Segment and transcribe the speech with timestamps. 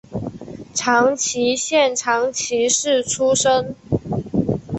[0.73, 3.75] 长崎县长崎市出身。